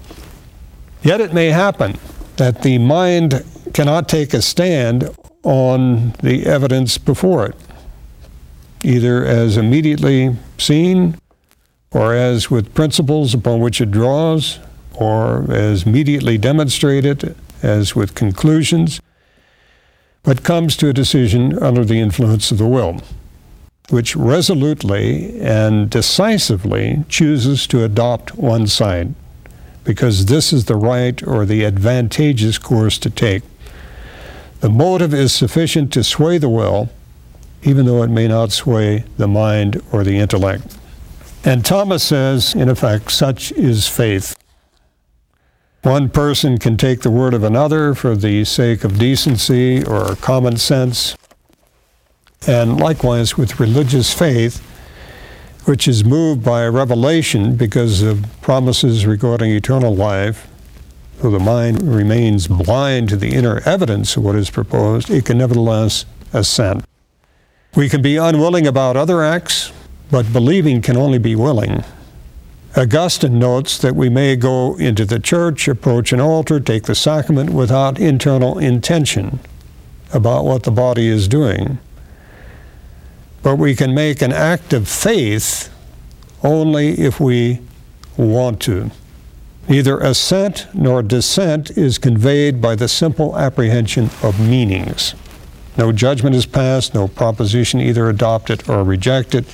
[1.02, 1.98] Yet it may happen
[2.36, 7.56] that the mind cannot take a stand on the evidence before it,
[8.82, 11.16] either as immediately seen
[11.92, 14.58] or as with principles upon which it draws,
[14.94, 19.00] or as immediately demonstrated as with conclusions,
[20.22, 23.00] but comes to a decision under the influence of the will.
[23.90, 29.14] which resolutely and decisively chooses to adopt one side,
[29.84, 33.42] because this is the right or the advantageous course to take.
[34.60, 36.90] The motive is sufficient to sway the will,
[37.62, 40.76] even though it may not sway the mind or the intellect.
[41.44, 44.36] And Thomas says, in effect, such is faith.
[45.82, 50.58] One person can take the word of another for the sake of decency or common
[50.58, 51.16] sense.
[52.46, 54.58] And likewise with religious faith,
[55.64, 60.49] which is moved by revelation because of promises regarding eternal life,
[61.20, 65.38] though the mind remains blind to the inner evidence of what is proposed, it can
[65.38, 66.84] nevertheless assent.
[67.76, 69.72] We can be unwilling about other acts,
[70.10, 71.84] but believing can only be willing.
[72.76, 77.50] Augustine notes that we may go into the church, approach an altar, take the sacrament
[77.50, 79.40] without internal intention
[80.12, 81.78] about what the body is doing.
[83.42, 85.72] But we can make an act of faith
[86.42, 87.60] only if we
[88.16, 88.90] want to.
[89.70, 95.14] Neither assent nor dissent is conveyed by the simple apprehension of meanings.
[95.76, 99.46] No judgment is passed, no proposition either adopted or rejected.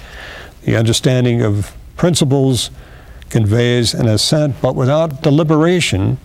[0.64, 2.70] The understanding of principles
[3.28, 6.16] conveys an assent, but without deliberation,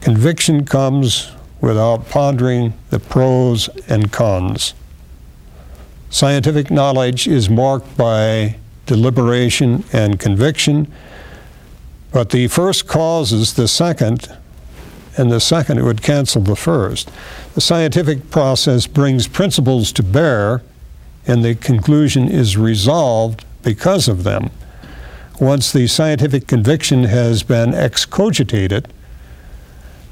[0.00, 4.72] conviction comes without pondering the pros and cons.
[6.10, 8.54] Scientific knowledge is marked by
[8.86, 10.86] deliberation and conviction,
[12.12, 14.28] but the first causes the second,
[15.16, 17.10] and the second it would cancel the first.
[17.54, 20.62] The scientific process brings principles to bear,
[21.26, 24.50] and the conclusion is resolved because of them
[25.40, 28.92] once the scientific conviction has been excogitated,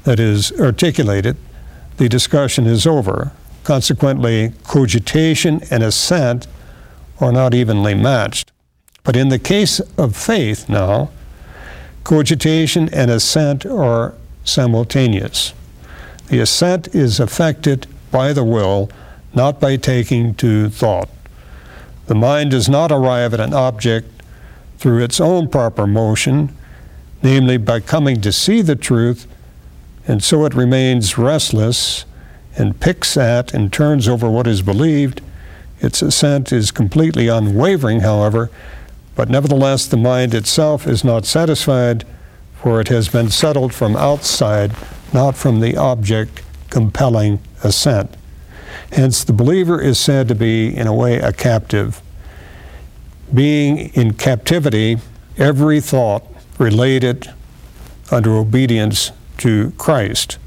[0.03, 1.37] that is, articulated,
[1.97, 3.31] the discussion is over.
[3.63, 6.47] Consequently, cogitation and assent
[7.19, 8.51] are not evenly matched.
[9.03, 11.11] But in the case of faith now,
[12.09, 15.53] cogitation and assent are simultaneous.
[16.29, 18.89] The assent is effected by the will,
[19.35, 21.07] not by taking to thought.
[22.07, 24.23] The mind does not arrive at an object
[24.79, 26.57] through its own proper motion,
[27.21, 29.27] namely by coming to see the truth,
[30.07, 32.05] and so it remains restless
[32.57, 35.21] and picks at and turns over what is believed.
[35.79, 38.49] Its assent is completely unwavering, however,
[39.19, 42.05] but nevertheless the mind itself is not satisfied,
[42.53, 44.71] for it has been settled from outside,
[45.11, 48.15] not from the object compelling assent.
[48.93, 52.01] Hence, the believer is said to be, in a way, a captive
[53.33, 54.99] being in captivity,
[55.37, 56.23] every thought
[56.57, 57.29] related
[58.11, 60.37] under obedience to Christ.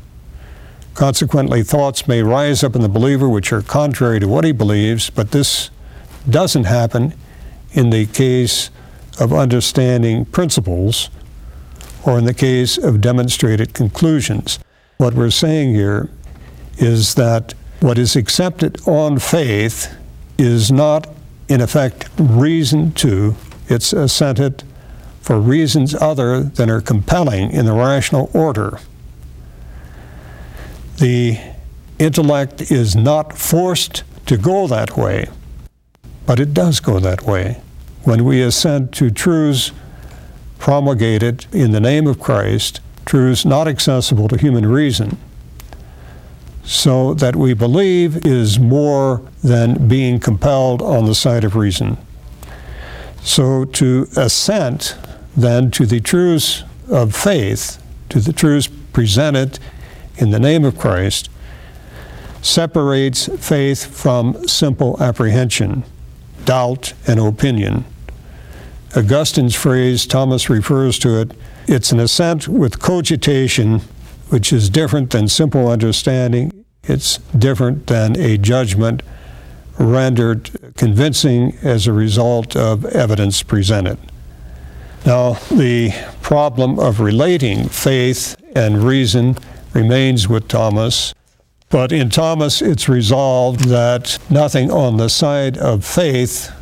[0.94, 5.10] Consequently, thoughts may rise up in the believer which are contrary to what he believes,
[5.10, 5.68] but this
[6.26, 7.12] doesn't happen
[7.72, 8.70] in the case
[9.18, 11.10] of understanding principles
[12.04, 14.58] or in the case of demonstrated conclusions.
[14.96, 16.10] What we're saying here
[16.78, 19.94] is that what is accepted on faith
[20.38, 21.08] is not
[21.48, 23.36] in effect, reason to.
[23.68, 24.64] It's assented
[25.20, 28.78] for reasons other than are compelling in the rational order.
[30.96, 31.38] The
[31.98, 35.28] intellect is not forced to go that way,
[36.26, 37.60] but it does go that way.
[38.04, 39.72] When we assent to truths
[40.58, 45.18] promulgated in the name of Christ, truths not accessible to human reason,
[46.64, 51.98] so that we believe is more than being compelled on the side of reason.
[53.22, 54.96] So to assent
[55.36, 59.58] then to the truths of faith, to the truths presented
[60.16, 61.28] in the name of Christ,
[62.42, 65.84] separates faith from simple apprehension,
[66.44, 67.84] doubt, and opinion.
[68.94, 71.32] Augustine's phrase, Thomas refers to it,
[71.66, 73.80] it's an assent with cogitation
[74.28, 76.64] which is different than simple understanding.
[76.84, 79.02] It's different than a judgment
[79.78, 83.98] rendered convincing as a result of evidence presented.
[85.04, 89.36] Now, the problem of relating faith and reason
[89.74, 91.14] remains with Thomas,
[91.72, 96.52] but in Thomas it's resolved that nothing on the side of faith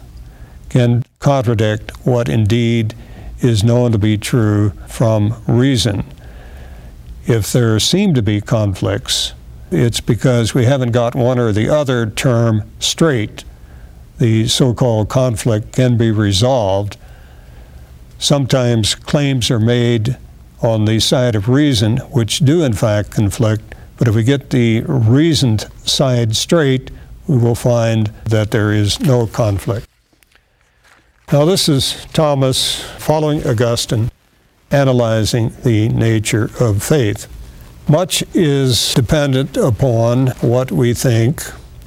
[0.71, 2.95] can contradict what indeed
[3.41, 6.05] is known to be true from reason
[7.31, 9.35] if there seem to be conflicts,
[9.71, 13.45] it's because we haven't got one or the other term straight.
[14.19, 16.97] The so called conflict can be resolved.
[18.19, 20.17] Sometimes claims are made
[20.61, 23.70] on the side of reason, which do in fact conflict,
[24.01, 26.91] but if we get the reasoned side straight,
[27.27, 29.87] we will find that there is no conflict.
[31.31, 34.11] Now, this is Thomas following Augustine,
[34.71, 37.29] analyzing the nature of faith.
[37.91, 41.43] Much is dependent upon what we think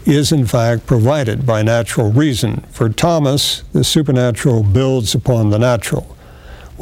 [0.05, 2.61] is in fact provided by natural reason.
[2.69, 6.12] For Thomas, the supernatural builds upon the natural.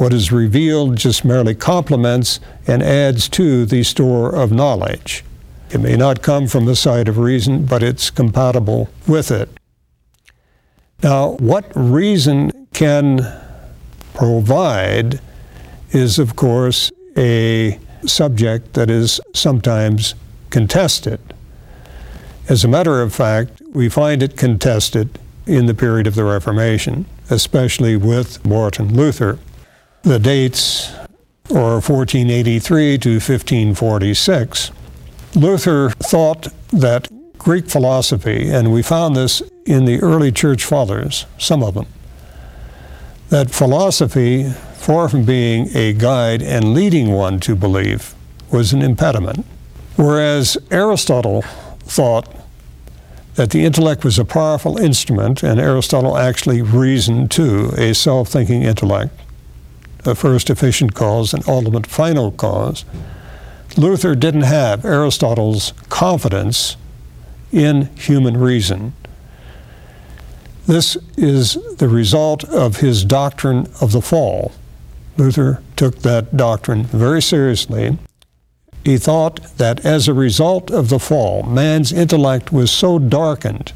[0.02, 5.24] What is revealed just merely complements and adds to the store of knowledge.
[5.70, 9.48] It may not come from the side of reason, but it's compatible with it.
[11.04, 13.32] Now, what reason can
[14.12, 15.20] provide
[15.92, 20.16] is, of course, a subject that is sometimes
[20.50, 21.20] contested.
[22.48, 27.06] As a matter of fact, we find it contested in the period of the Reformation,
[27.30, 29.38] especially with Martin Luther.
[30.02, 30.92] The dates
[31.50, 34.72] are 1483 to 1546.
[35.36, 41.62] Luther thought that Greek philosophy, and we found this in the early church fathers, some
[41.62, 41.86] of them,
[43.28, 48.12] that philosophy, far from being a guide and leading one to believe,
[48.50, 49.46] was an impediment.
[49.94, 51.42] Whereas Aristotle
[51.84, 52.28] thought
[53.36, 58.64] that the intellect was a powerful instrument, and Aristotle actually reasoned too, a self thinking
[58.64, 59.14] intellect,
[60.04, 62.84] a first efficient cause, an ultimate final cause.
[63.76, 66.76] Luther didn't have Aristotle's confidence
[67.50, 68.94] in human reason.
[70.66, 74.52] This is the result of his doctrine of the fall.
[75.16, 77.98] Luther took that doctrine very seriously
[78.84, 83.72] he thought that as a result of the fall, man's intellect was so darkened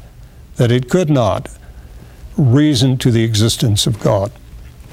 [0.57, 1.49] that it could not
[2.35, 4.31] reason to the existence of God.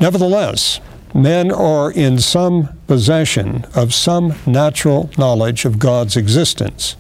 [0.01, 0.80] Nevertheless,
[1.15, 6.97] men are in some possession of some natural knowledge of God's existence.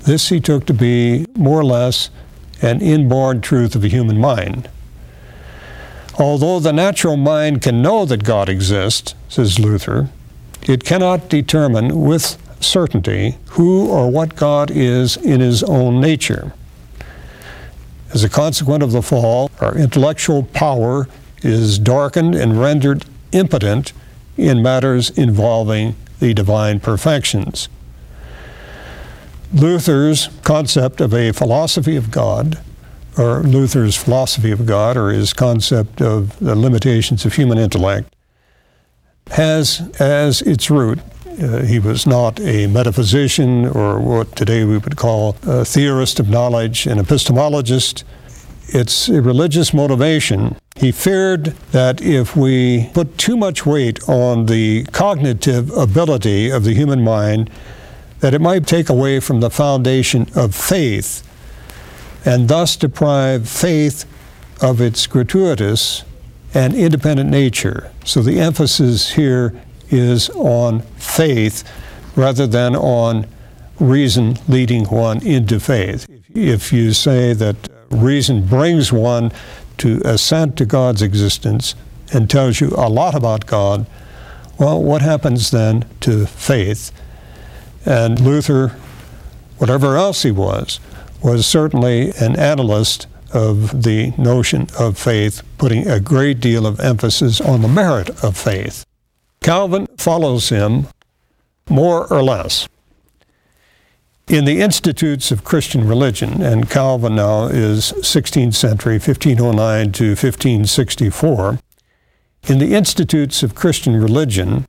[0.00, 2.10] This he took to be more or less
[2.60, 4.68] an inborn truth of the human mind.
[6.18, 10.10] Although the natural mind can know that God exists, says Luther,
[10.66, 16.52] it cannot determine with certainty who or what God is in his own nature.
[18.12, 21.06] As a consequence of the fall, our intellectual power
[21.42, 23.92] is darkened and rendered impotent
[24.36, 27.68] in matters involving the divine perfections.
[29.52, 32.58] Luther's concept of a philosophy of God,
[33.18, 38.14] or Luther's philosophy of God, or his concept of the limitations of human intellect,
[39.28, 41.00] has as its root
[41.40, 46.28] uh, he was not a metaphysician or what today we would call a theorist of
[46.28, 48.04] knowledge, an epistemologist.
[48.72, 50.56] It's religious motivation.
[50.76, 56.72] He feared that if we put too much weight on the cognitive ability of the
[56.72, 57.50] human mind,
[58.20, 61.26] that it might take away from the foundation of faith
[62.24, 64.04] and thus deprive faith
[64.62, 66.04] of its gratuitous
[66.54, 67.90] and independent nature.
[68.04, 69.52] So the emphasis here
[69.88, 71.64] is on faith
[72.14, 73.26] rather than on
[73.80, 76.06] reason leading one into faith.
[76.34, 79.32] If you say that reason brings one
[79.78, 81.74] to assent to God's existence
[82.12, 83.86] and tells you a lot about God,
[84.58, 86.92] well, what happens then to faith?
[87.86, 88.68] And Luther,
[89.58, 90.80] whatever else he was,
[91.22, 97.40] was certainly an analyst of the notion of faith, putting a great deal of emphasis
[97.40, 98.84] on the merit of faith.
[99.40, 100.86] Calvin follows him
[101.68, 102.68] more or less.
[104.30, 111.58] In the Institutes of Christian Religion, and Calvin now is 16th century, 1509 to 1564,
[112.46, 114.68] in the Institutes of Christian Religion,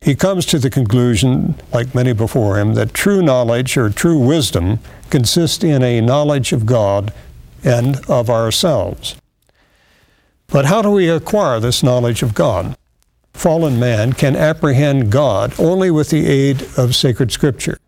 [0.00, 4.78] he comes to the conclusion, like many before him, that true knowledge or true wisdom
[5.10, 7.12] consists in a knowledge of God
[7.62, 9.14] and of ourselves.
[10.46, 12.78] But how do we acquire this knowledge of God?
[13.34, 17.78] Fallen man can apprehend God only with the aid of sacred scripture.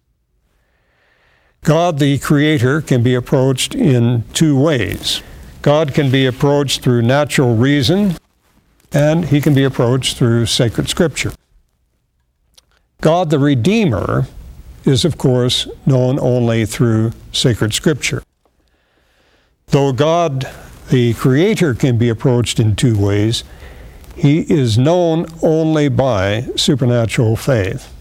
[1.62, 5.22] God, the Creator, can be approached in two ways.
[5.62, 8.16] God can be approached through natural reason,
[8.92, 11.32] and he can be approached through sacred scripture.
[13.02, 14.26] God, the Redeemer,
[14.84, 18.22] is, of course, known only through sacred scripture.
[19.68, 20.50] Though God,
[20.88, 23.44] the Creator, can be approached in two ways,
[24.16, 27.92] he is known only by supernatural faith.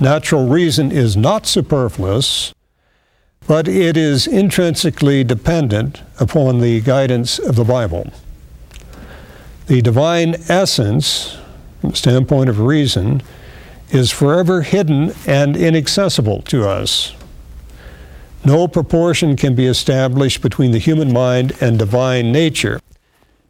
[0.00, 2.52] Natural reason is not superfluous,
[3.46, 8.12] but it is intrinsically dependent upon the guidance of the Bible.
[9.66, 11.36] The divine essence,
[11.80, 13.22] from the standpoint of reason,
[13.90, 17.14] is forever hidden and inaccessible to us.
[18.44, 22.80] No proportion can be established between the human mind and divine nature.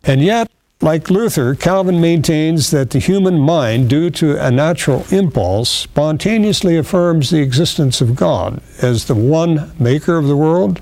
[0.05, 0.51] And yet,
[0.83, 7.31] like Luther, Calvin maintains that the human mind, due to a natural impulse, spontaneously affirms
[7.31, 10.81] the existence of God as the one maker of the world.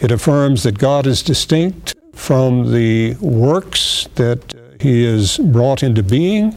[0.00, 6.02] It affirms that God is distinct from the works that uh, he has brought into
[6.02, 6.56] being,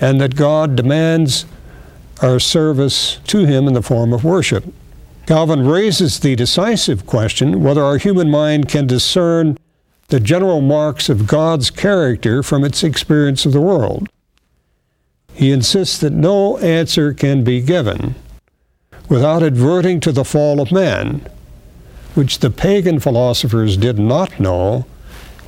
[0.00, 1.46] and that God demands
[2.22, 4.64] our service to him in the form of worship.
[5.26, 9.56] Calvin raises the decisive question whether our human mind can discern
[10.10, 14.08] the general marks of God's character from its experience of the world.
[15.32, 18.16] He insists that no answer can be given
[19.08, 21.26] without adverting to the fall of man,
[22.14, 24.84] which the pagan philosophers did not know,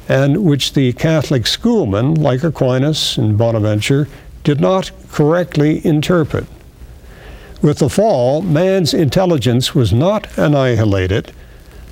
[0.09, 4.09] and which the Catholic schoolmen, like Aquinas and Bonaventure,
[4.45, 6.47] did not correctly interpret.
[7.61, 11.33] With the fall, man's intelligence was not annihilated,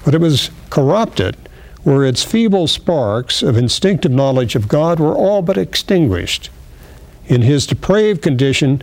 [0.05, 1.37] but it was corrupted
[1.83, 6.51] where its feeble sparks of instinctive knowledge of God were all but extinguished.
[7.26, 8.83] In his depraved condition,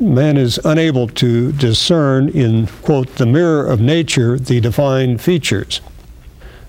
[0.00, 5.80] man is unable to discern in, quote, the mirror of nature the divine features.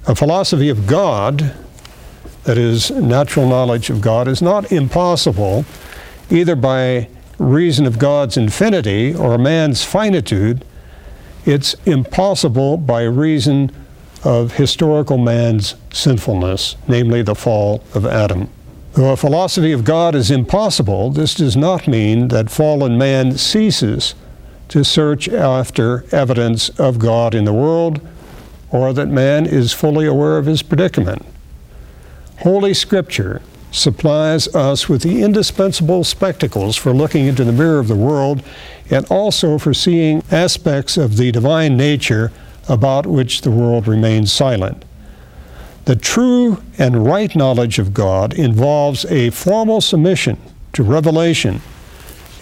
[0.05, 1.55] A philosophy of God,
[2.43, 5.65] that is, natural knowledge of God, is not impossible
[6.29, 7.07] either by
[7.39, 10.65] reason of God's infinity or man's finitude.
[11.45, 13.71] It's impossible by reason
[14.23, 18.49] of historical man's sinfulness, namely the fall of Adam.
[18.93, 24.13] Though a philosophy of God is impossible, this does not mean that fallen man ceases
[24.69, 27.99] to search after evidence of God in the world
[28.69, 31.23] or that man is fully aware of his predicament.
[32.39, 37.95] Holy Scripture supplies us with the indispensable spectacles for looking into the mirror of the
[37.95, 38.43] world
[38.89, 42.31] and also for seeing aspects of the divine nature
[42.67, 44.85] about which the world remains silent.
[45.85, 50.37] The true and right knowledge of God involves a formal submission
[50.73, 51.61] to revelation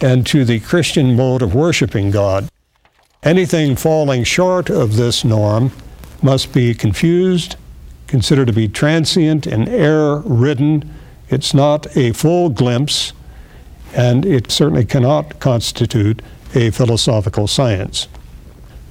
[0.00, 2.48] and to the Christian mode of worshiping God.
[3.22, 5.72] Anything falling short of this norm
[6.22, 7.56] must be confused,
[8.06, 10.92] considered to be transient and error ridden.
[11.28, 13.12] It's not a full glimpse,
[13.94, 16.22] and it certainly cannot constitute
[16.54, 18.08] a philosophical science.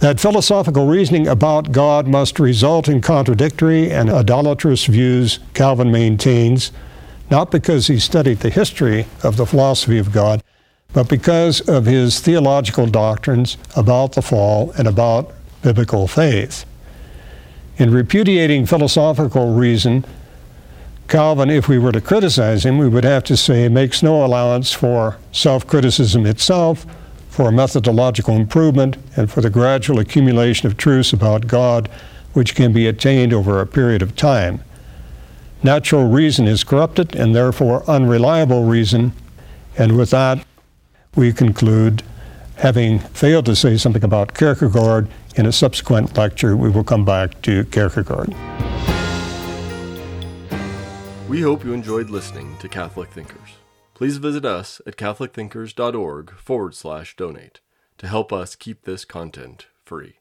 [0.02, 6.72] That philosophical reasoning about God must result in contradictory and idolatrous views, Calvin maintains,
[7.30, 10.41] not because he studied the history of the philosophy of God,
[10.91, 16.66] but because of his theological doctrines about the fall and about biblical faith.
[17.78, 20.04] In repudiating philosophical reason,
[21.08, 24.74] Calvin, if we were to criticize him, we would have to say makes no allowance
[24.74, 26.88] for self criticism itself
[27.32, 31.90] for a methodological improvement and for the gradual accumulation of truths about God
[32.34, 34.62] which can be attained over a period of time.
[35.64, 39.14] Natural reason is corrupted and therefore unreliable reason,
[39.78, 40.46] and with that,
[41.16, 42.04] we conclude,
[42.58, 45.08] having failed to say something about Kierkegaard,
[45.38, 48.36] in a subsequent lecture we will come back to Kierkegaard.
[51.30, 53.61] We hope you enjoyed listening to Catholic Thinkers
[54.02, 57.62] please visit us at catholicthinkers.org forward slash donate
[57.99, 60.20] to help us keep this content free.